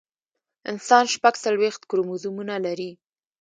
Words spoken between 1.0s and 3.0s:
شپږ څلوېښت کروموزومونه لري